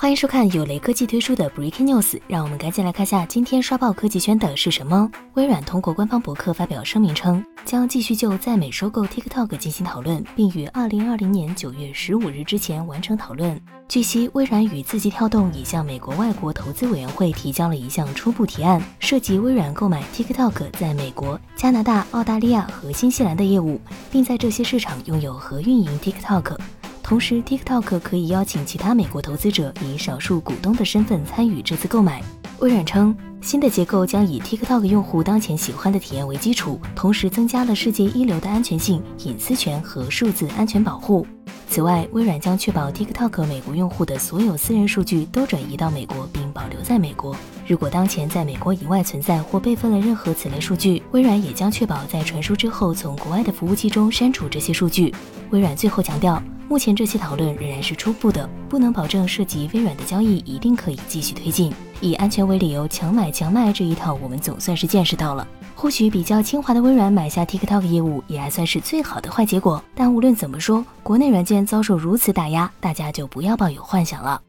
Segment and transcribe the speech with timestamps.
[0.00, 5.10] 欢迎收看有雷科技推出的 Breaking News，让我们赶紧来看下今天刷爆科技圈的是什么。
[5.34, 13.60] 微软通过官方博客发表声明称，将继续就在美收购 TikTok 进行讨论，并于二零二零年九月十五日之前完成讨论。
[13.88, 23.78] 据悉，微软与字节跳动已向美国外国投资委员会提交了一项初步提案，涉及微软购买 TikTok 在美国、加拿大、澳大利亚和新西兰的业务，
[24.10, 26.56] 并在这些市场拥有和运营 TikTok。
[27.10, 32.22] 同时，TikTok 可以邀请其他美国投资者以少数股东的身份参与这次购买。
[32.60, 41.26] 微软称，新的结构将以 TikTok 用户当前喜欢的体验为基础，同时增加了世界一流的安全性、隐私权和数字安全保护。
[41.68, 47.34] 此外，微软将确保 TikTok 美国用户的所有私人数据都转移到美国并保留在美国。
[47.66, 55.12] 如果当前在美国以外存在或备份了任何此类数据，微软也将确保在传输之后从国外的服务器中删除这些数据。
[55.50, 56.40] 微软最后强调。
[56.70, 61.72] 目前这些讨论仍然是初步的，不能保证涉及微软的交易一定可以继续推进。
[62.00, 65.44] 以安全为理由强买强卖这一套，我们总算是见识到了。
[65.74, 69.82] 或许比较清华的微软买下 TikTok 业务也还算是最好的坏结果。
[69.96, 74.40] 但无论怎么说，国内软件遭受如此打压，大家就不要抱有幻想了。